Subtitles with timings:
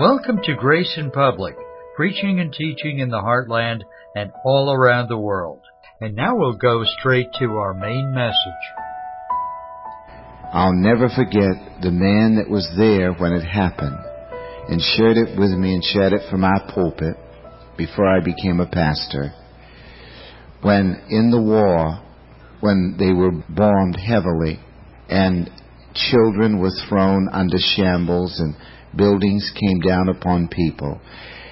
[0.00, 1.54] Welcome to Grace in Public,
[1.94, 3.82] preaching and teaching in the heartland
[4.16, 5.60] and all around the world.
[6.00, 8.32] And now we'll go straight to our main message.
[10.50, 13.98] I'll never forget the man that was there when it happened
[14.70, 17.16] and shared it with me and shared it from my pulpit
[17.76, 19.34] before I became a pastor.
[20.62, 22.02] When in the war,
[22.60, 24.58] when they were bombed heavily
[25.10, 25.50] and
[25.94, 28.56] children were thrown under shambles and
[28.96, 31.00] buildings came down upon people.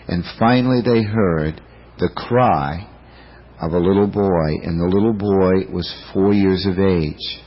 [0.08, 1.60] And finally they heard
[1.98, 2.88] the cry
[3.60, 7.42] of a little boy, and the little boy was four years of age.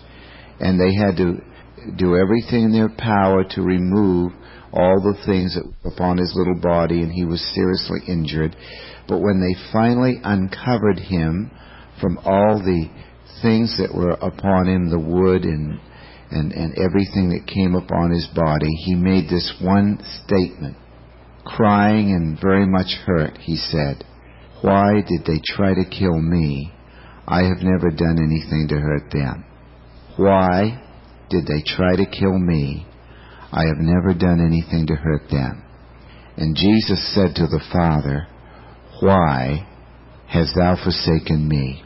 [0.60, 1.42] And they had to
[1.98, 4.32] do everything in their power to remove
[4.72, 8.56] all the things that were upon his little body, and he was seriously injured.
[9.08, 11.52] But when they finally uncovered him
[12.00, 12.90] from all the
[13.42, 15.80] things that were upon him, the wood and
[16.34, 20.76] and, and everything that came upon his body, he made this one statement.
[21.46, 24.04] Crying and very much hurt, he said,
[24.62, 26.74] Why did they try to kill me?
[27.28, 29.46] I have never done anything to hurt them.
[30.18, 30.82] Why
[31.30, 32.88] did they try to kill me?
[33.52, 35.64] I have never done anything to hurt them.
[36.36, 38.28] And Jesus said to the Father,
[39.02, 39.68] Why
[40.28, 41.84] hast thou forsaken me?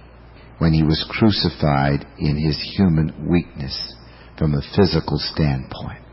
[0.60, 3.96] When he was crucified in his human weakness
[4.38, 6.04] from a physical standpoint.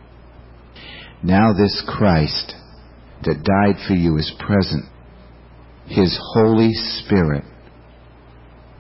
[1.23, 2.55] Now this Christ
[3.25, 4.85] that died for you is present.
[5.87, 7.45] His Holy Spirit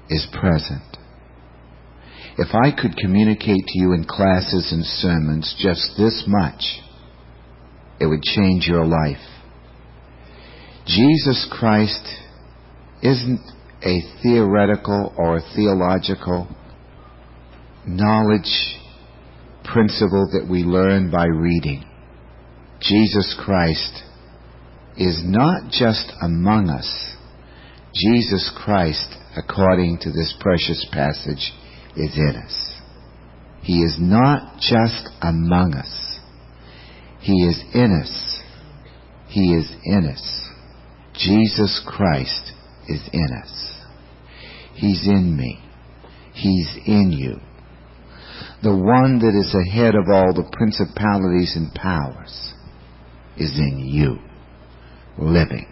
[0.08, 0.82] is present.
[2.36, 6.62] If I could communicate to you in classes and sermons just this much,
[8.00, 9.22] it would change your life.
[10.86, 12.06] Jesus Christ
[13.02, 13.40] isn't
[13.82, 16.48] a theoretical or a theological
[17.86, 18.78] knowledge
[19.74, 21.84] principle that we learn by reading.
[22.80, 24.04] Jesus Christ
[24.96, 27.16] is not just among us.
[27.92, 31.52] Jesus Christ, according to this precious passage,
[31.96, 32.80] is in us.
[33.62, 36.20] He is not just among us.
[37.20, 38.40] He is in us.
[39.26, 40.48] He is in us.
[41.14, 42.52] Jesus Christ
[42.86, 43.80] is in us.
[44.74, 45.58] He's in me.
[46.32, 47.40] He's in you
[48.62, 52.52] the one that is ahead of all the principalities and powers
[53.36, 54.18] is in you,
[55.18, 55.66] living.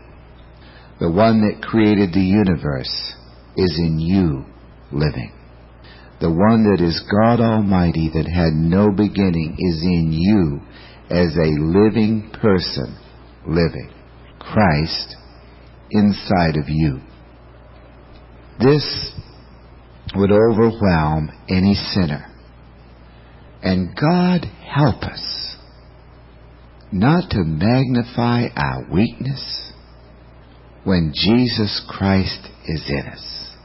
[1.00, 3.14] The one that created the universe
[3.56, 4.44] is in you,
[4.92, 5.32] living.
[6.20, 10.60] The one that is God Almighty that had no beginning is in you
[11.10, 12.96] as a living person,
[13.46, 13.92] living.
[14.38, 15.16] Christ
[15.90, 17.00] inside of you.
[18.60, 19.12] This
[20.14, 22.31] would overwhelm any sinner
[23.62, 25.56] and God help us
[26.90, 29.72] not to magnify our weakness
[30.84, 33.56] when Jesus Christ is in us.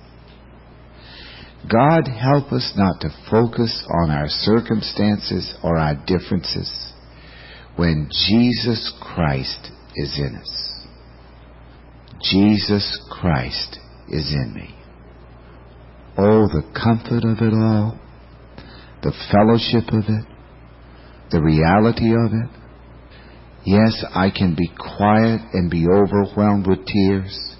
[1.69, 6.93] God help us not to focus on our circumstances or our differences
[7.75, 10.85] when Jesus Christ is in us.
[12.21, 14.75] Jesus Christ is in me.
[16.17, 17.99] Oh, the comfort of it all
[19.07, 20.25] the fellowship of it,
[21.31, 22.49] the reality of it.
[23.63, 27.55] Yes, I can be quiet and be overwhelmed with tears.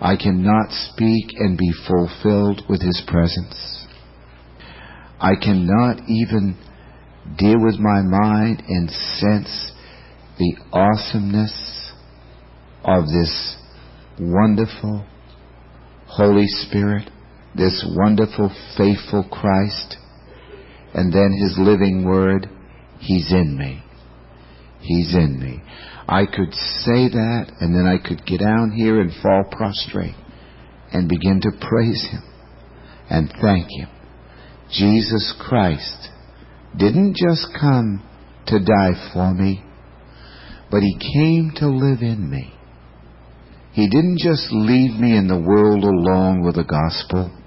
[0.00, 3.86] I cannot speak and be fulfilled with His presence.
[5.20, 6.56] I cannot even
[7.36, 9.72] deal with my mind and sense
[10.38, 11.92] the awesomeness
[12.84, 13.56] of this
[14.18, 15.04] wonderful
[16.06, 17.10] Holy Spirit,
[17.54, 19.98] this wonderful faithful Christ
[20.94, 22.48] and then His living word,
[22.98, 23.82] He's in me.
[24.80, 25.62] He's in me.
[26.08, 30.14] I could say that and then I could get down here and fall prostrate
[30.92, 32.22] and begin to praise Him
[33.10, 33.88] and thank Him.
[34.70, 36.08] Jesus Christ
[36.76, 38.02] didn't just come
[38.46, 39.64] to die for me,
[40.70, 42.54] but He came to live in me.
[43.72, 47.37] He didn't just leave me in the world alone with the gospel.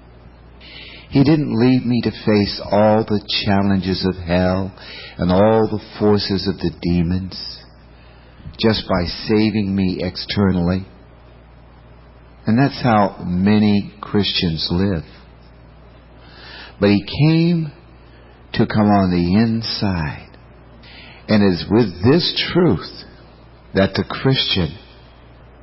[1.12, 4.74] He didn't leave me to face all the challenges of hell
[5.18, 7.60] and all the forces of the demons
[8.58, 10.86] just by saving me externally.
[12.46, 15.04] And that's how many Christians live.
[16.80, 17.72] But He came
[18.54, 20.30] to come on the inside.
[21.28, 23.04] And it's with this truth
[23.74, 24.78] that the Christian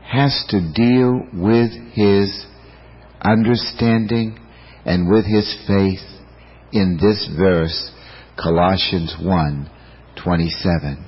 [0.04, 2.46] has to deal with his
[3.22, 4.40] understanding
[4.85, 6.05] and with his faith
[6.71, 7.91] in this verse,
[8.41, 9.69] Colossians 1
[10.23, 11.05] 27.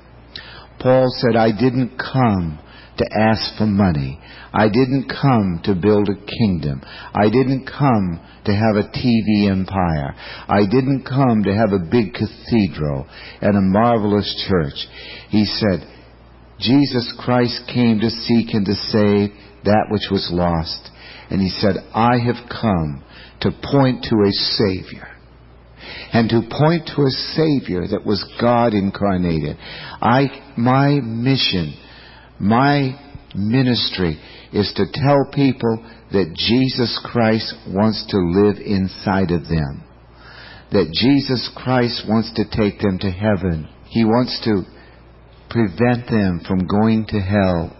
[0.79, 2.59] Paul said, I didn't come
[2.97, 4.19] to ask for money.
[4.53, 6.81] I didn't come to build a kingdom.
[7.13, 10.15] I didn't come to have a TV empire.
[10.47, 13.07] I didn't come to have a big cathedral
[13.41, 14.87] and a marvelous church.
[15.29, 15.87] He said,
[16.59, 19.31] Jesus Christ came to seek and to save
[19.63, 20.89] that which was lost.
[21.29, 23.03] And he said, I have come
[23.41, 25.07] to point to a Savior.
[26.13, 29.57] And to point to a Savior that was God incarnated.
[30.01, 31.73] I, my mission,
[32.39, 32.99] my
[33.33, 34.19] ministry
[34.53, 39.83] is to tell people that Jesus Christ wants to live inside of them.
[40.71, 43.67] That Jesus Christ wants to take them to heaven.
[43.87, 44.63] He wants to
[45.49, 47.75] prevent them from going to hell.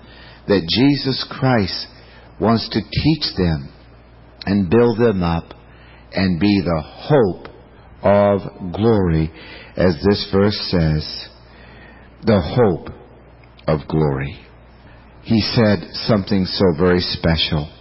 [0.48, 1.88] That Jesus Christ
[2.40, 3.72] wants to teach them
[4.46, 5.54] and build them up
[6.14, 7.48] and be the hope
[8.04, 9.32] of glory,
[9.76, 11.28] as this verse says.
[12.24, 12.94] The hope
[13.68, 14.40] of glory.
[15.24, 17.72] He said something so very special.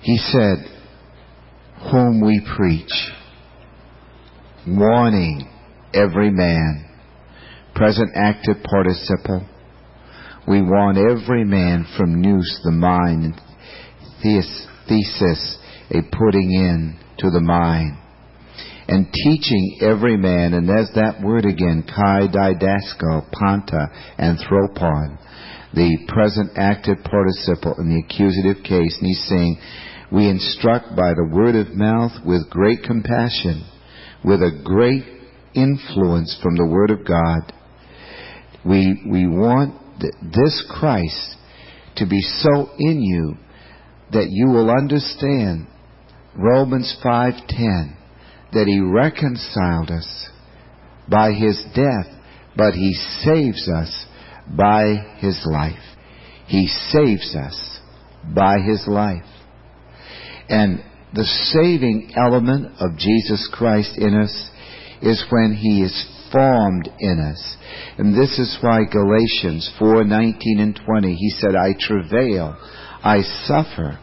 [0.00, 0.58] He said,
[1.90, 2.92] Whom we preach,
[4.66, 5.48] warning
[5.92, 6.88] every man,
[7.74, 9.46] present active participle.
[10.46, 13.40] We warn every man from nous, the mind,
[14.22, 15.58] and thesis,
[15.90, 17.98] a putting in to the mind.
[18.86, 23.88] And teaching every man, and there's that word again, kai didasko, panta,
[24.18, 25.18] anthropon,
[25.72, 28.96] the present active participle in the accusative case.
[29.00, 29.58] And he's saying,
[30.12, 33.64] we instruct by the word of mouth with great compassion,
[34.22, 35.04] with a great
[35.54, 37.52] influence from the word of God.
[38.64, 41.36] We, we want this Christ
[41.96, 43.36] to be so in you
[44.14, 45.66] that you will understand
[46.34, 47.96] Romans 5:10
[48.52, 50.28] that he reconciled us
[51.08, 52.06] by his death
[52.56, 54.06] but he saves us
[54.56, 55.82] by his life.
[56.46, 57.80] He saves us
[58.34, 59.24] by his life.
[60.48, 60.82] And
[61.12, 64.50] the saving element of Jesus Christ in us
[65.00, 67.56] is when he is formed in us.
[67.98, 72.56] And this is why Galatians 4:19 and 20 he said I travail
[73.02, 73.98] I suffer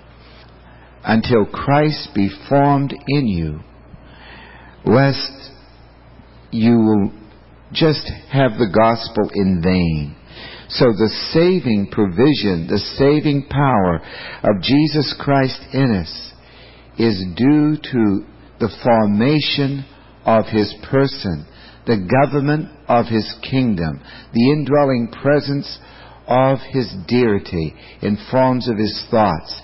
[1.03, 3.59] until Christ be formed in you,
[4.85, 5.51] lest
[6.51, 7.11] you will
[7.71, 10.15] just have the gospel in vain.
[10.69, 14.01] So the saving provision, the saving power
[14.43, 16.31] of Jesus Christ in us
[16.97, 18.25] is due to
[18.59, 19.85] the formation
[20.25, 21.45] of His person,
[21.87, 24.01] the government of His kingdom,
[24.33, 25.79] the indwelling presence
[26.27, 29.61] of His deity in forms of His thoughts.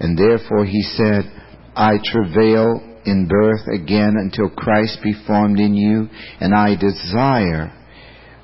[0.00, 1.30] And therefore he said,
[1.76, 6.08] I travail in birth again until Christ be formed in you,
[6.40, 7.72] and I desire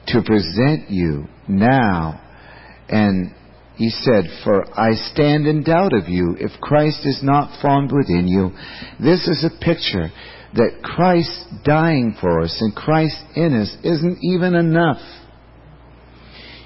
[0.08, 2.20] to present you now.
[2.88, 3.34] And
[3.76, 8.28] he said, For I stand in doubt of you if Christ is not formed within
[8.28, 8.52] you.
[9.00, 10.10] This is a picture
[10.54, 15.00] that Christ dying for us and Christ in us isn't even enough.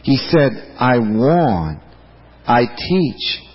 [0.03, 1.81] He said, I warn,
[2.47, 3.50] I teach,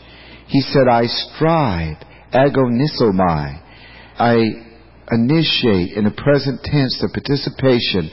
[0.47, 1.97] he said, I strive,
[2.33, 3.61] agonisomai.
[4.17, 4.35] I
[5.11, 8.11] initiate in the present tense the participation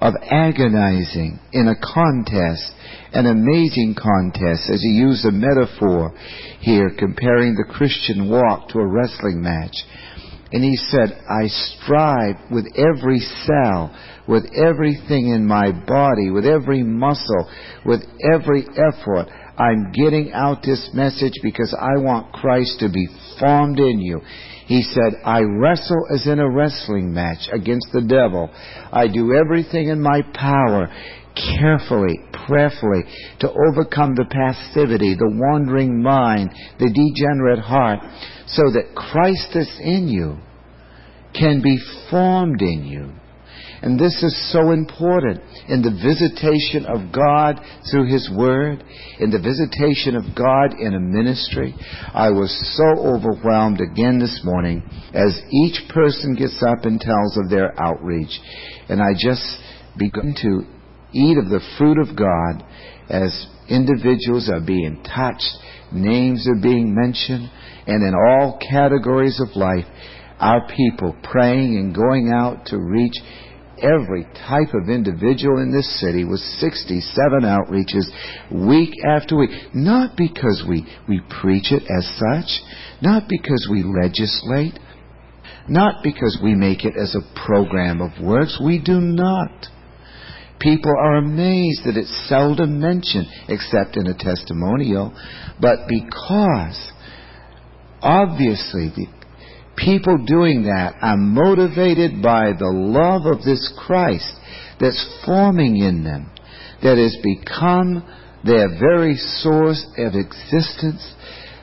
[0.00, 2.72] of agonizing in a contest,
[3.12, 6.12] an amazing contest, as he used a metaphor
[6.60, 9.76] here comparing the Christian walk to a wrestling match.
[10.52, 13.94] And he said, I strive with every cell,
[14.26, 17.48] with everything in my body, with every muscle,
[17.84, 18.00] with
[18.32, 19.28] every effort.
[19.60, 23.06] I'm getting out this message because I want Christ to be
[23.38, 24.22] formed in you.
[24.64, 28.48] He said, I wrestle as in a wrestling match against the devil.
[28.90, 30.88] I do everything in my power
[31.58, 33.04] carefully, prayerfully
[33.40, 38.00] to overcome the passivity, the wandering mind, the degenerate heart,
[38.46, 40.38] so that Christ that's in you
[41.38, 41.78] can be
[42.10, 43.19] formed in you.
[43.82, 47.60] And this is so important in the visitation of God
[47.90, 48.84] through His Word,
[49.18, 51.74] in the visitation of God in a ministry.
[52.12, 54.82] I was so overwhelmed again this morning
[55.14, 58.38] as each person gets up and tells of their outreach.
[58.88, 59.44] And I just
[59.96, 60.62] begun to
[61.12, 62.62] eat of the fruit of God
[63.08, 65.56] as individuals are being touched,
[65.90, 67.50] names are being mentioned,
[67.86, 69.86] and in all categories of life,
[70.38, 73.14] our people praying and going out to reach
[73.82, 77.02] every type of individual in this city with 67
[77.42, 78.06] outreaches
[78.68, 79.50] week after week.
[79.74, 82.62] Not because we, we preach it as such,
[83.02, 84.78] not because we legislate,
[85.68, 88.60] not because we make it as a program of works.
[88.64, 89.66] We do not.
[90.60, 95.14] People are amazed that it's seldom mentioned except in a testimonial.
[95.58, 96.92] But because,
[98.02, 99.06] obviously, the
[99.76, 104.32] people doing that are motivated by the love of this Christ
[104.78, 106.30] that's forming in them,
[106.82, 108.04] that has become
[108.44, 111.14] their very source of existence,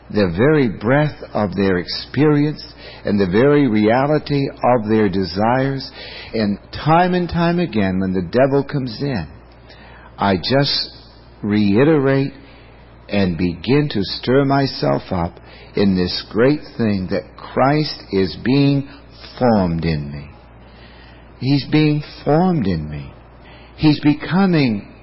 [0.10, 2.64] the very breath of their experience,
[3.04, 5.90] and the very reality of their desires.
[6.34, 9.28] And time and time again, when the devil comes in,
[10.18, 10.90] I just
[11.44, 12.34] reiterate
[13.10, 15.40] and begin to stir myself up
[15.78, 18.90] in this great thing that Christ is being
[19.38, 20.30] formed in me.
[21.40, 23.14] He's being formed in me.
[23.78, 24.94] He's becoming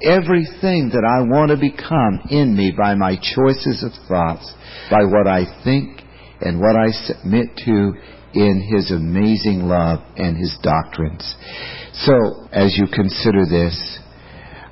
[0.00, 4.52] everything that I want to become in me by my choices of thoughts,
[4.90, 6.00] by what I think
[6.40, 7.92] and what I submit to
[8.34, 11.34] in His amazing love and His doctrines.
[11.94, 13.98] So, as you consider this,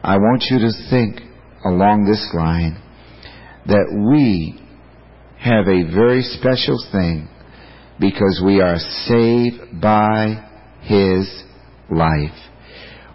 [0.04, 1.20] I want you to think
[1.64, 2.80] along this line
[3.66, 4.60] that we
[5.44, 7.28] have a very special thing
[8.00, 10.42] because we are saved by
[10.82, 11.44] His
[11.90, 12.32] life.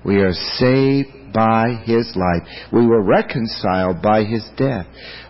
[0.05, 2.48] We are saved by His life.
[2.71, 4.86] We were reconciled by His death,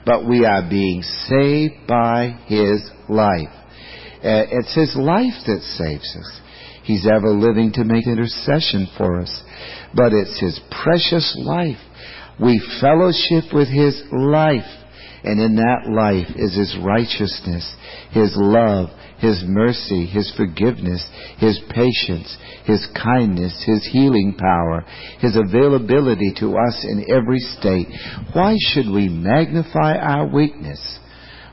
[0.06, 3.56] but we are being saved by His life.
[4.18, 6.42] Uh, it's His life that saves us.
[6.84, 9.44] He's ever living to make intercession for us.
[9.96, 11.78] But it's His precious life.
[12.42, 14.79] We fellowship with His life.
[15.24, 17.76] And in that life is His righteousness,
[18.12, 21.06] His love, his mercy, His forgiveness,
[21.38, 24.86] His patience, His kindness, His healing power,
[25.20, 27.88] His availability to us in every state.
[28.34, 30.80] Why should we magnify our weakness?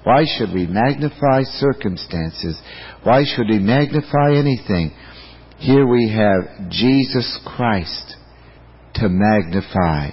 [0.04, 2.56] Why should we magnify circumstances?
[3.02, 4.92] Why should we magnify anything?
[5.58, 8.14] Here we have Jesus Christ
[8.94, 10.10] to magnify.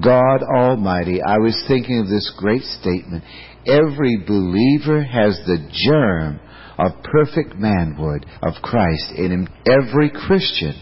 [0.00, 1.20] God Almighty.
[1.22, 3.24] I was thinking of this great statement.
[3.66, 6.40] Every believer has the germ
[6.78, 9.48] of perfect manhood of Christ in him.
[9.66, 10.74] Every Christian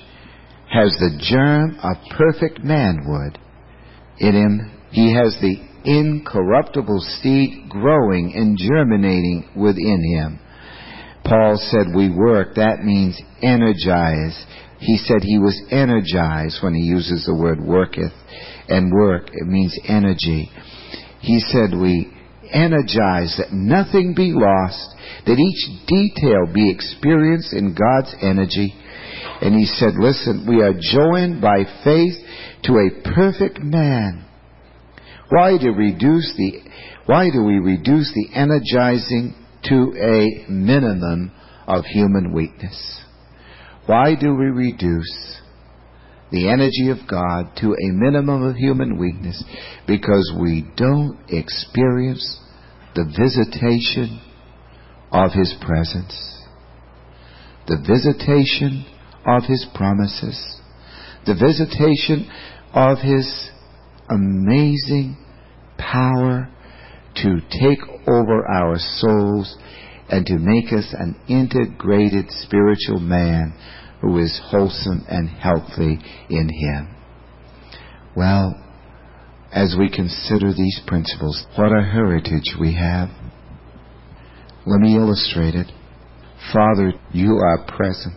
[0.72, 3.38] has the germ of perfect manhood
[4.18, 4.70] in him.
[4.92, 10.40] He has the incorruptible seed growing and germinating within him.
[11.24, 12.54] Paul said we work.
[12.56, 14.46] That means energize.
[14.80, 18.12] He said he was energized when he uses the word worketh.
[18.68, 20.50] And work, it means energy.
[21.20, 22.12] He said we
[22.52, 24.96] energize that nothing be lost
[25.26, 28.74] that each detail be experienced in God's energy.
[29.42, 32.14] And he said, listen, we are joined by faith
[32.64, 34.24] to a perfect man.
[35.28, 36.62] Why do reduce the,
[37.06, 39.34] why do we reduce the energizing
[39.64, 41.32] to a minimum
[41.66, 43.02] of human weakness?
[43.90, 45.40] Why do we reduce
[46.30, 49.42] the energy of God to a minimum of human weakness?
[49.84, 52.38] Because we don't experience
[52.94, 54.20] the visitation
[55.10, 56.14] of His presence,
[57.66, 58.86] the visitation
[59.26, 60.60] of His promises,
[61.26, 62.30] the visitation
[62.72, 63.50] of His
[64.08, 65.16] amazing
[65.78, 66.48] power
[67.16, 69.56] to take over our souls
[70.08, 73.52] and to make us an integrated spiritual man
[74.00, 76.94] who is wholesome and healthy in Him.
[78.16, 78.54] Well,
[79.52, 83.08] as we consider these principles, what a heritage we have.
[84.66, 85.72] Let me illustrate it.
[86.52, 88.14] Father, you are present.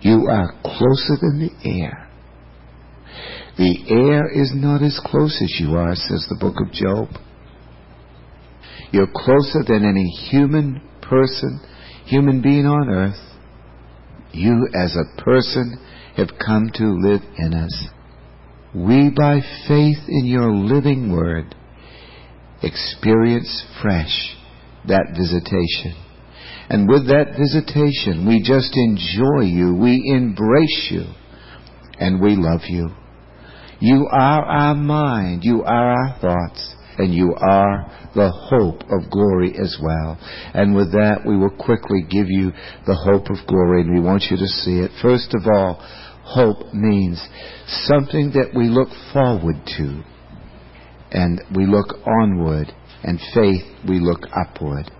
[0.00, 2.08] You are closer than the air.
[3.58, 7.08] The air is not as close as you are, says the book of Job.
[8.92, 11.60] You're closer than any human person,
[12.06, 13.29] human being on earth.
[14.32, 15.78] You as a person
[16.16, 17.88] have come to live in us.
[18.74, 21.54] We, by faith in your living word,
[22.62, 24.36] experience fresh
[24.86, 25.94] that visitation.
[26.68, 31.04] And with that visitation, we just enjoy you, we embrace you,
[31.98, 32.90] and we love you.
[33.80, 39.54] You are our mind, you are our thoughts, and you are the hope of glory
[39.58, 40.18] as well.
[40.54, 42.52] And with that, we will quickly give you
[42.86, 44.90] the hope of glory, and we want you to see it.
[45.00, 45.80] First of all,
[46.24, 47.20] hope means
[47.88, 50.02] something that we look forward to,
[51.10, 54.90] and we look onward and faith we look upward.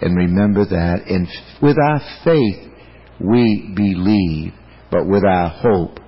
[0.00, 1.26] And remember that in,
[1.62, 2.72] with our faith
[3.20, 4.52] we believe,
[4.90, 5.98] but with our hope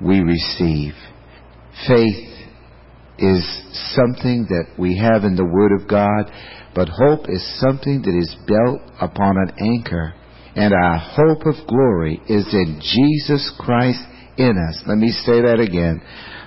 [0.00, 0.94] we receive.
[1.86, 2.31] Faith
[3.22, 3.46] is
[3.94, 6.26] something that we have in the Word of God,
[6.74, 10.14] but hope is something that is built upon an anchor.
[10.54, 14.02] And our hope of glory is in Jesus Christ
[14.36, 14.82] in us.
[14.86, 16.02] Let me say that again.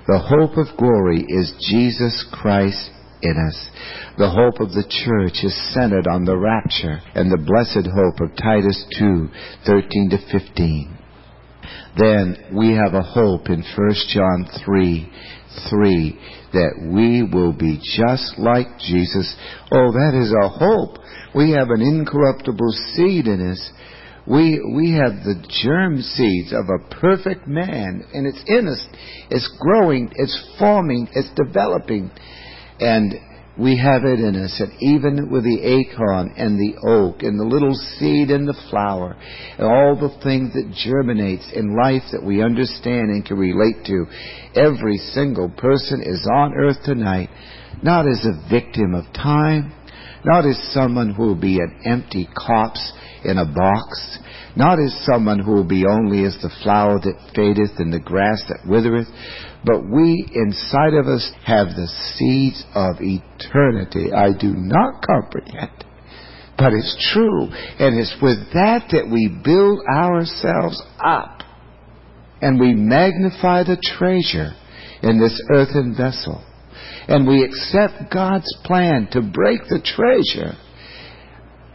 [0.07, 2.91] The hope of glory is Jesus Christ
[3.21, 3.69] in us.
[4.17, 8.37] The hope of the church is centered on the rapture and the blessed hope of
[8.37, 9.29] Titus 2,
[9.65, 10.97] 13 to 15.
[11.97, 15.11] Then we have a hope in 1 John 3,
[15.69, 16.19] 3
[16.53, 19.35] that we will be just like Jesus.
[19.71, 20.97] Oh, that is a hope.
[21.35, 23.71] We have an incorruptible seed in us.
[24.27, 28.83] We, we have the germ seeds of a perfect man, and it's in us.
[29.29, 32.09] It's growing, it's forming, it's developing.
[32.79, 33.13] And
[33.57, 37.45] we have it in us, and even with the acorn and the oak and the
[37.45, 39.15] little seed and the flower
[39.57, 44.05] and all the things that germinates in life that we understand and can relate to,
[44.55, 47.29] every single person is on earth tonight,
[47.81, 49.71] not as a victim of time,
[50.25, 52.91] not as someone who will be an empty corpse
[53.23, 54.19] in a box,
[54.55, 58.43] not as someone who will be only as the flower that fadeth and the grass
[58.47, 59.07] that withereth,
[59.65, 64.13] but we inside of us have the seeds of eternity.
[64.13, 65.83] I do not comprehend.
[66.57, 67.49] But it's true.
[67.79, 71.41] And it's with that that we build ourselves up.
[72.41, 74.51] And we magnify the treasure
[75.01, 76.43] in this earthen vessel.
[77.07, 80.55] And we accept God's plan to break the treasure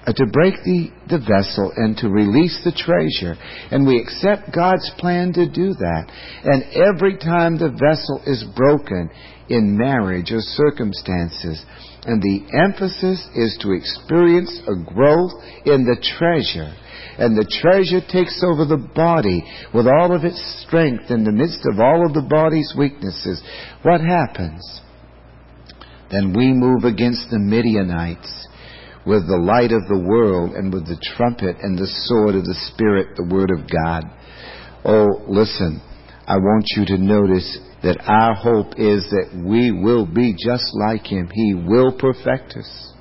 [0.07, 3.37] uh, to break the, the vessel and to release the treasure.
[3.71, 6.05] And we accept God's plan to do that.
[6.45, 9.11] And every time the vessel is broken
[9.49, 11.65] in marriage or circumstances,
[12.07, 16.73] and the emphasis is to experience a growth in the treasure.
[17.19, 21.61] And the treasure takes over the body with all of its strength in the midst
[21.71, 23.43] of all of the body's weaknesses.
[23.83, 24.81] What happens?
[26.11, 28.49] Then we move against the Midianites
[29.07, 32.59] with the light of the world and with the trumpet and the sword of the
[32.73, 34.05] Spirit, the Word of God.
[34.85, 35.81] Oh, listen,
[36.27, 41.07] I want you to notice that our hope is that we will be just like
[41.07, 41.31] Him.
[41.33, 42.93] He will perfect us.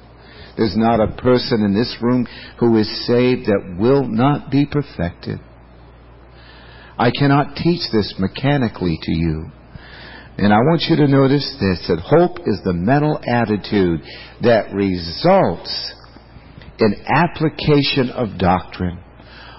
[0.55, 2.27] There's not a person in this room
[2.59, 5.39] who is saved that will not be perfected.
[6.97, 9.51] I cannot teach this mechanically to you.
[10.39, 13.99] And I want you to notice this, that hope is the mental attitude
[14.41, 15.93] that results
[16.79, 19.03] in application of doctrine.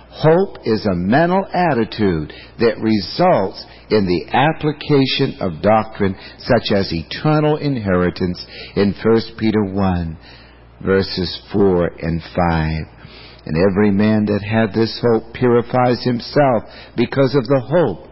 [0.09, 7.59] Hope is a mental attitude that results in the application of doctrine such as eternal
[7.59, 8.43] inheritance
[8.75, 10.19] in 1 Peter 1
[10.83, 12.35] verses 4 and 5.
[13.45, 16.64] And every man that hath this hope purifies himself
[16.97, 18.10] because of the hope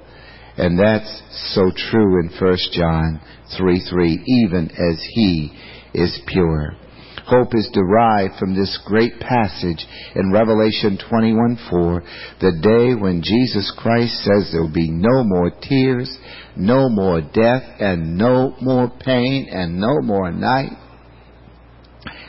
[0.58, 1.22] and that's
[1.54, 3.20] so true in 1 John
[3.56, 5.52] 3 3, even as he
[5.94, 6.76] is pure.
[7.26, 12.02] Hope is derived from this great passage in Revelation 21 4,
[12.40, 16.16] the day when Jesus Christ says there will be no more tears,
[16.56, 20.72] no more death, and no more pain, and no more night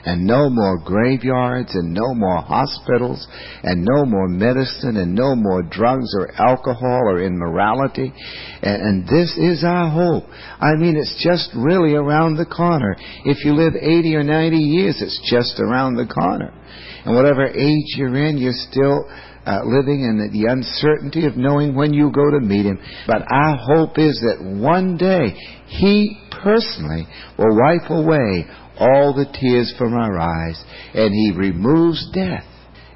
[0.06, 3.28] and no more graveyards and no more hospitals
[3.64, 8.14] and no more medicine and no more drugs or alcohol or immorality.
[8.62, 10.30] And, and this is our hope.
[10.60, 12.96] I mean, it's just really around the corner.
[13.26, 16.54] If you live 80 or 90 years, it's just around the corner.
[17.06, 19.06] And whatever age you're in, you're still
[19.46, 22.80] uh, living in the, the uncertainty of knowing when you go to meet Him.
[23.08, 25.34] But our hope is that one day
[25.68, 27.08] He personally
[27.38, 28.46] will wipe away
[28.80, 30.64] all the tears from our eyes,
[30.94, 32.46] and He removes death,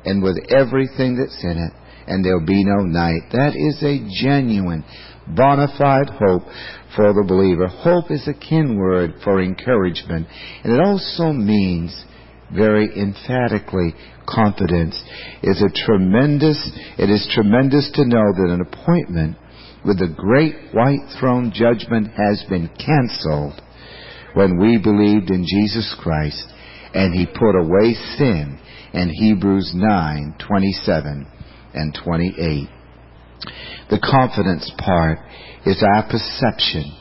[0.05, 1.73] and with everything that's in it,
[2.07, 3.21] and there'll be no night.
[3.31, 4.83] That is a genuine,
[5.27, 6.43] bona fide hope
[6.95, 7.67] for the believer.
[7.67, 10.27] Hope is a kin word for encouragement,
[10.63, 12.05] and it also means
[12.53, 13.93] very emphatically
[14.27, 15.01] confidence.
[15.41, 19.37] It's a tremendous, it is tremendous to know that an appointment
[19.85, 23.61] with the great white throne judgment has been canceled
[24.33, 26.45] when we believed in Jesus Christ
[26.93, 28.59] and he put away sin
[28.93, 31.27] in Hebrews 9, 27
[31.73, 32.69] and 28.
[33.89, 35.19] The confidence part
[35.65, 36.95] is our perception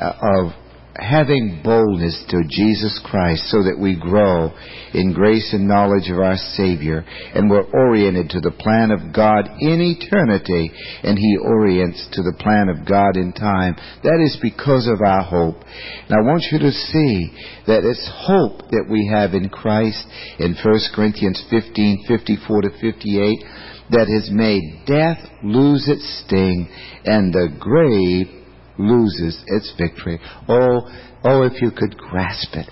[0.00, 0.52] uh, of
[0.98, 4.50] having boldness to Jesus Christ so that we grow
[4.92, 9.46] in grace and knowledge of our Savior and we're oriented to the plan of God
[9.60, 10.72] in eternity
[11.04, 13.76] and He orients to the plan of God in time.
[14.02, 15.62] That is because of our hope.
[15.62, 17.30] And I want you to see
[17.66, 20.04] that it's hope that we have in Christ
[20.38, 23.44] in 1 Corinthians 15, 54 to 58
[23.90, 26.68] that has made death lose its sting
[27.04, 28.37] and the grave
[28.78, 30.20] loses its victory.
[30.48, 30.88] Oh,
[31.24, 32.68] oh, if you could grasp it.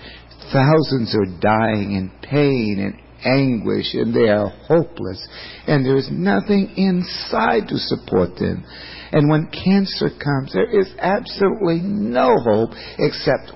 [0.51, 5.27] Thousands are dying in pain and anguish and they are hopeless
[5.67, 8.63] and there is nothing inside to support them.
[9.11, 13.51] And when cancer comes, there is absolutely no hope except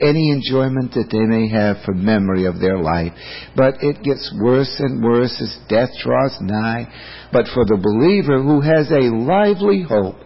[0.00, 3.12] any enjoyment that they may have from memory of their life.
[3.56, 6.86] But it gets worse and worse as death draws nigh.
[7.32, 10.16] But for the believer who has a lively hope,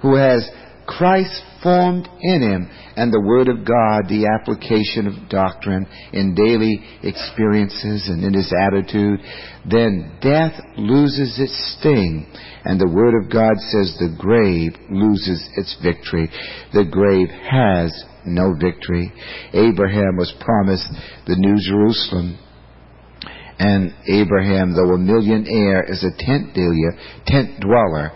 [0.00, 0.48] who has
[0.90, 6.82] Christ formed in him and the Word of God, the application of doctrine in daily
[7.02, 9.20] experiences and in his attitude,
[9.70, 12.26] then death loses its sting.
[12.64, 16.28] And the Word of God says the grave loses its victory.
[16.74, 17.94] The grave has
[18.26, 19.12] no victory.
[19.54, 20.88] Abraham was promised
[21.26, 22.38] the New Jerusalem.
[23.60, 28.10] And Abraham, though a millionaire, is a tent dweller, tent dweller.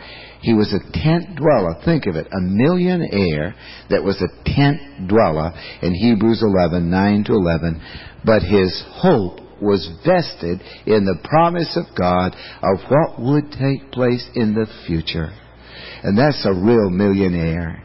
[0.44, 1.80] He was a tent dweller.
[1.87, 2.26] Think of it.
[2.26, 3.54] A millionaire
[3.88, 7.80] that was a tent dweller in Hebrews 11, 9 to 11.
[8.26, 14.28] But his hope was vested in the promise of God of what would take place
[14.35, 15.33] in the future.
[16.02, 17.83] And that's a real millionaire.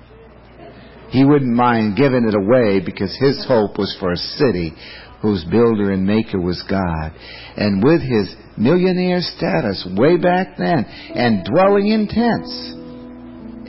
[1.12, 4.74] He wouldn't mind giving it away because his hope was for a city
[5.22, 7.12] whose builder and maker was God.
[7.58, 12.76] And with his millionaire status way back then and dwelling in tents,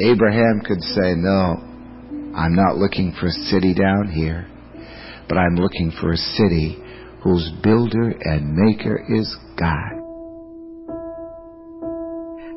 [0.01, 1.57] Abraham could say, No,
[2.35, 4.47] I'm not looking for a city down here,
[5.29, 6.79] but I'm looking for a city
[7.23, 10.01] whose builder and maker is God.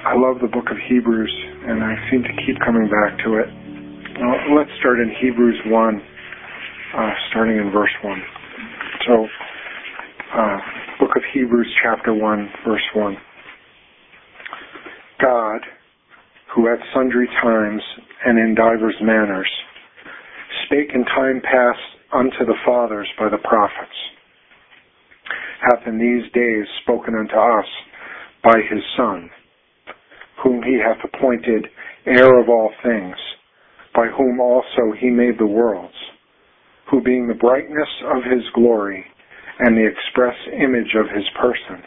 [0.04, 1.32] I love the book of Hebrews,
[1.68, 3.46] and I seem to keep coming back to it.
[4.22, 6.02] Well, let's start in Hebrews 1,
[6.96, 8.22] uh, starting in verse 1.
[9.08, 9.28] So,
[10.38, 10.58] uh,
[11.00, 13.18] book of Hebrews, chapter 1, verse 1.
[15.20, 15.62] God,
[16.54, 17.82] who at sundry times
[18.24, 19.50] and in divers manners
[20.66, 21.80] spake in time past
[22.14, 23.98] unto the fathers by the prophets,
[25.62, 27.66] hath in these days spoken unto us
[28.44, 29.32] by his Son
[30.44, 31.68] whom he hath appointed
[32.06, 33.16] heir of all things,
[33.96, 35.94] by whom also he made the worlds,
[36.90, 39.06] who being the brightness of his glory
[39.60, 41.84] and the express image of his person,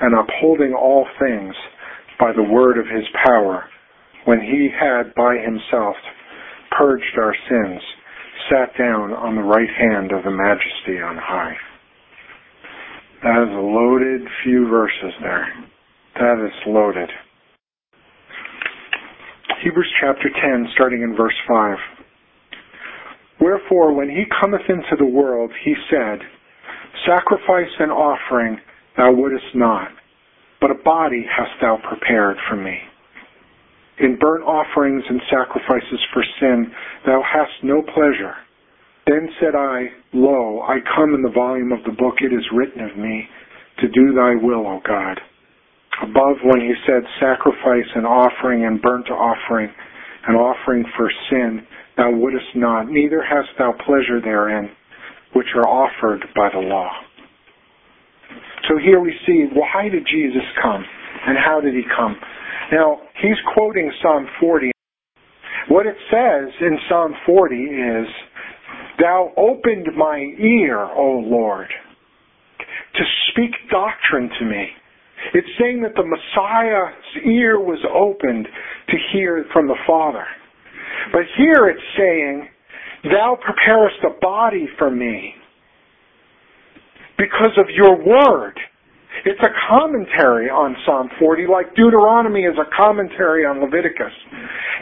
[0.00, 1.54] and upholding all things
[2.18, 3.64] by the word of his power,
[4.24, 5.96] when he had by himself
[6.76, 7.80] purged our sins,
[8.50, 11.56] sat down on the right hand of the majesty on high.
[13.22, 15.46] That is a loaded few verses there.
[16.14, 17.08] That is loaded.
[19.62, 21.76] Hebrews chapter 10, starting in verse 5.
[23.40, 26.20] Wherefore, when he cometh into the world, he said,
[27.04, 28.60] Sacrifice and offering
[28.96, 29.88] thou wouldest not,
[30.60, 32.78] but a body hast thou prepared for me.
[33.98, 36.72] In burnt offerings and sacrifices for sin
[37.04, 38.34] thou hast no pleasure.
[39.08, 42.82] Then said I, Lo, I come in the volume of the book it is written
[42.84, 43.26] of me,
[43.80, 45.20] to do thy will, O God
[46.02, 49.70] above when he said sacrifice and offering and burnt offering
[50.26, 54.70] and offering for sin thou wouldest not, neither hast thou pleasure therein,
[55.34, 56.90] which are offered by the law.
[58.68, 60.84] So here we see why did Jesus come
[61.26, 62.16] and how did he come?
[62.70, 64.70] Now, he's quoting Psalm 40.
[65.68, 68.06] What it says in Psalm 40 is,
[69.00, 71.68] Thou opened my ear, O Lord,
[72.94, 74.68] to speak doctrine to me.
[75.34, 78.46] It's saying that the Messiah's ear was opened
[78.88, 80.24] to hear from the Father.
[81.12, 82.48] But here it's saying,
[83.04, 85.34] Thou preparest a body for me
[87.16, 88.58] because of your word.
[89.24, 94.12] It's a commentary on Psalm 40, like Deuteronomy is a commentary on Leviticus.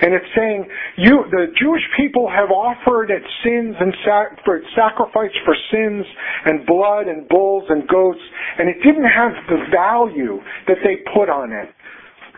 [0.03, 0.69] And it's saying,
[0.99, 6.05] you, the Jewish people have offered at sins and sac- for sacrifice for sins
[6.45, 8.21] and blood and bulls and goats,
[8.59, 11.73] and it didn't have the value that they put on it.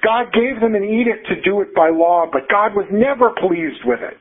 [0.03, 3.83] God gave them an edict to do it by law, but God was never pleased
[3.85, 4.15] with it.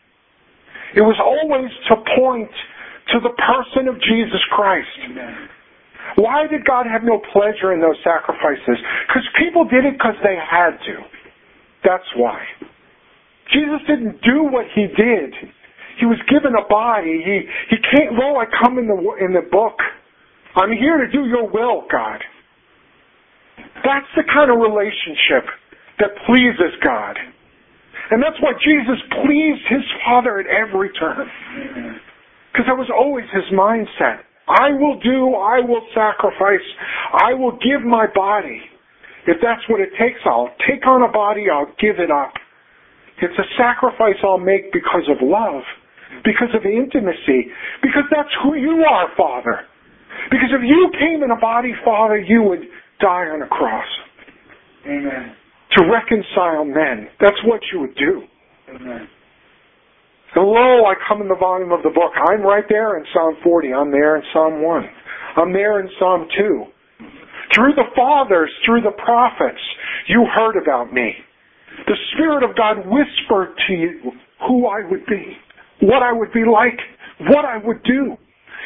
[0.95, 2.49] It was always to point
[3.13, 4.89] to the person of Jesus Christ.
[5.05, 5.49] Amen.
[6.15, 8.79] Why did God have no pleasure in those sacrifices?
[9.07, 10.95] Because people did it because they had to.
[11.83, 12.41] That's why.
[13.51, 15.33] Jesus didn't do what he did.
[15.99, 17.21] He was given a body.
[17.25, 18.13] He he can't.
[18.13, 19.79] Lo, I come in the in the book
[20.57, 22.17] I'm here to do your will, God.
[23.85, 25.45] That's the kind of relationship
[25.99, 27.15] that pleases God.
[28.09, 31.29] And that's why Jesus pleased his Father at every turn.
[32.51, 34.25] Because that was always his mindset.
[34.47, 36.63] I will do, I will sacrifice,
[37.13, 38.61] I will give my body.
[39.27, 42.33] If that's what it takes, I'll take on a body, I'll give it up.
[43.21, 45.63] It's a sacrifice I'll make because of love,
[46.23, 49.67] because of intimacy, because that's who you are, Father.
[50.31, 52.63] Because if you came in a body, Father, you would
[53.01, 53.87] die on a cross.
[54.85, 55.35] Amen.
[55.71, 57.09] To reconcile men.
[57.19, 58.23] That's what you would do.
[58.69, 59.07] Amen.
[60.35, 62.11] And lo, I come in the volume of the book.
[62.15, 63.73] I'm right there in Psalm 40.
[63.73, 64.83] I'm there in Psalm 1.
[65.37, 66.65] I'm there in Psalm 2.
[67.55, 69.61] Through the fathers, through the prophets,
[70.07, 71.13] you heard about me.
[71.85, 74.11] The Spirit of God whispered to you
[74.47, 75.37] who I would be,
[75.81, 76.79] what I would be like,
[77.29, 78.17] what I would do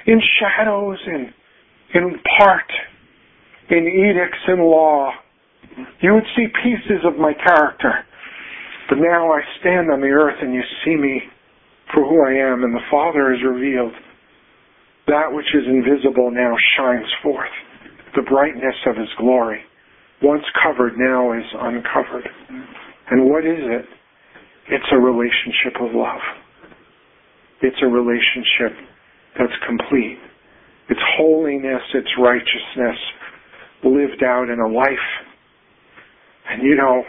[0.07, 1.33] in shadows and
[1.93, 2.71] in part,
[3.69, 5.11] in edicts and law.
[6.01, 8.05] You would see pieces of my character.
[8.89, 11.21] But now I stand on the earth and you see me
[11.93, 13.93] for who I am, and the Father is revealed.
[15.07, 17.51] That which is invisible now shines forth.
[18.15, 19.61] The brightness of His glory.
[20.21, 22.29] Once covered now is uncovered.
[23.09, 23.85] And what is it?
[24.69, 26.21] It's a relationship of love.
[27.61, 28.77] It's a relationship
[29.37, 30.17] that's complete.
[30.89, 32.97] It's holiness, it's righteousness
[33.83, 35.07] lived out in a life.
[36.49, 37.03] And you know,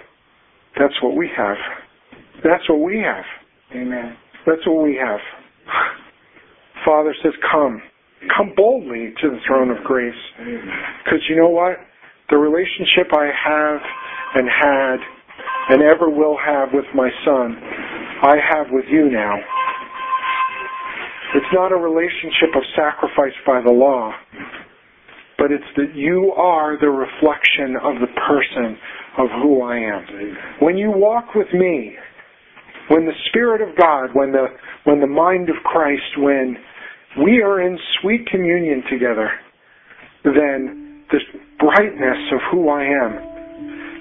[0.78, 1.56] that's what we have.
[2.42, 3.24] That's what we have.
[3.74, 4.16] Amen.
[4.46, 5.20] That's what we have.
[6.84, 7.82] Father says, come.
[8.36, 10.14] Come boldly to the throne of grace.
[11.04, 11.78] Because you know what?
[12.30, 13.80] The relationship I have
[14.34, 14.96] and had
[15.70, 17.56] and ever will have with my son,
[18.22, 19.36] I have with you now.
[21.34, 24.12] It's not a relationship of sacrifice by the law,
[25.38, 28.76] but it's that you are the reflection of the person
[29.18, 30.36] of who I am.
[30.60, 31.96] When you walk with me,
[32.92, 34.46] when the Spirit of God, when the,
[34.84, 36.56] when the mind of Christ, when
[37.24, 39.30] we are in sweet communion together,
[40.24, 41.22] then this
[41.58, 43.12] brightness of who I am,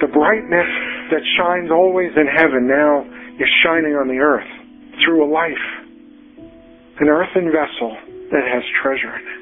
[0.01, 0.67] the brightness
[1.11, 3.07] that shines always in heaven now
[3.39, 4.47] is shining on the earth
[5.05, 5.65] through a life,
[6.99, 7.95] an earthen vessel
[8.31, 9.40] that has treasure in it.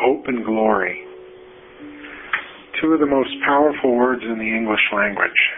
[0.00, 1.04] Hope and glory.
[2.80, 5.50] Two of the most powerful words in the English language.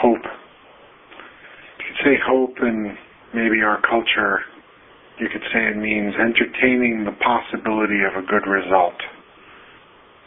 [0.00, 0.22] Hope.
[0.22, 2.96] You could say hope in
[3.34, 4.44] maybe our culture,
[5.18, 9.02] you could say it means entertaining the possibility of a good result.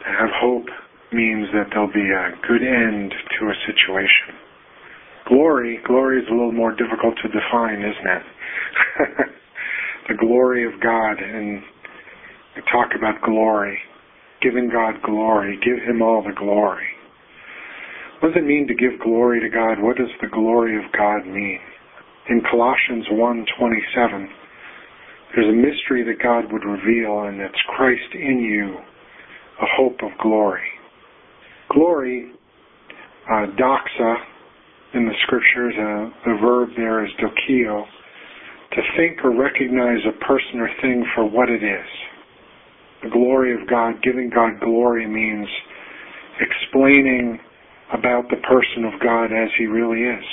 [0.08, 0.66] Have hope
[1.12, 4.40] means that there'll be a good end to a situation.
[5.28, 8.22] Glory, glory is a little more difficult to define, isn't it?
[10.08, 11.62] the glory of God, and
[12.72, 13.78] talk about glory,
[14.40, 16.88] giving God glory, give Him all the glory.
[18.20, 19.80] What does it mean to give glory to God?
[19.80, 21.60] What does the glory of God mean?
[22.28, 24.28] In Colossians 1:27,
[25.34, 28.78] there's a mystery that God would reveal, and it's Christ in you,
[29.60, 30.62] a hope of glory.
[31.70, 32.32] Glory,
[33.30, 34.14] uh, doxa,
[34.94, 37.84] in the scriptures, uh, the verb there is dokeo,
[38.72, 41.88] to think or recognize a person or thing for what it is.
[43.02, 45.48] The glory of God, giving God glory means
[46.40, 47.38] explaining
[47.92, 50.24] about the person of God as he really is.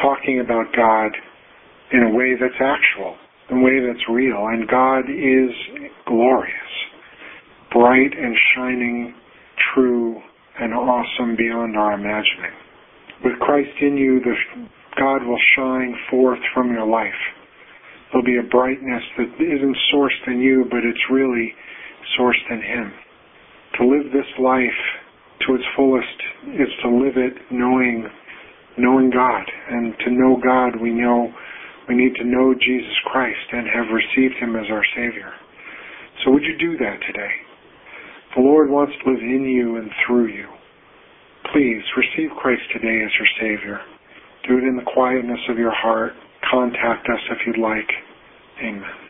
[0.00, 1.12] Talking about God
[1.92, 3.16] in a way that's actual,
[3.50, 4.46] in a way that's real.
[4.48, 5.50] And God is
[6.06, 6.61] glorious
[7.72, 9.14] bright and shining,
[9.74, 10.20] true
[10.60, 12.52] and awesome beyond our imagining.
[13.24, 14.34] With Christ in you, the,
[14.98, 17.20] God will shine forth from your life.
[18.10, 21.54] There'll be a brightness that isn't sourced in you, but it's really
[22.18, 22.92] sourced in Him.
[23.78, 24.80] To live this life
[25.46, 26.18] to its fullest
[26.60, 28.06] is to live it knowing,
[28.76, 29.44] knowing God.
[29.70, 31.32] And to know God, we know
[31.88, 35.32] we need to know Jesus Christ and have received Him as our Savior.
[36.22, 37.32] So would you do that today?
[38.34, 40.48] The Lord wants to live in you and through you.
[41.52, 43.80] Please receive Christ today as your Savior.
[44.48, 46.12] Do it in the quietness of your heart.
[46.50, 47.90] Contact us if you'd like.
[48.62, 49.01] Amen.